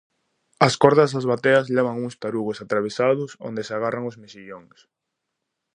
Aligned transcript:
As 0.67 0.73
cordas 0.81 1.13
das 1.15 1.27
bateas 1.31 1.71
levan 1.77 1.97
uns 2.05 2.15
tarugos 2.23 2.61
atravesados 2.65 3.31
onde 3.47 3.61
se 3.67 3.73
agarran 3.77 4.07
os 4.09 4.19
mexillóns. 4.23 4.77